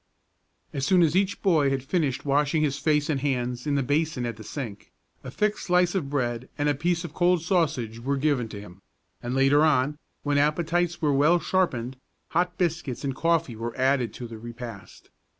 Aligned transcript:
As 0.73 0.83
soon 0.83 1.03
as 1.03 1.15
each 1.15 1.43
boy 1.43 1.69
had 1.69 1.83
finished 1.83 2.25
washing 2.25 2.63
his 2.63 2.79
face 2.79 3.07
and 3.07 3.19
hands 3.19 3.67
in 3.67 3.75
the 3.75 3.83
basin 3.83 4.25
at 4.25 4.35
the 4.35 4.43
sink, 4.43 4.91
a 5.23 5.29
thick 5.29 5.59
slice 5.59 5.93
of 5.93 6.09
bread 6.09 6.49
and 6.57 6.67
a 6.67 6.73
piece 6.73 7.03
of 7.03 7.13
cold 7.13 7.43
sausage 7.43 7.99
were 7.99 8.17
given 8.17 8.49
to 8.49 8.59
him, 8.59 8.81
and 9.21 9.35
later 9.35 9.63
on, 9.63 9.99
when 10.23 10.39
appetites 10.39 11.03
were 11.03 11.13
well 11.13 11.39
sharpened, 11.39 11.97
hot 12.29 12.57
biscuits 12.57 13.03
and 13.03 13.13
coffee 13.15 13.55
were 13.55 13.77
added 13.77 14.11
to 14.15 14.25
the 14.27 14.39
repast. 14.39 15.11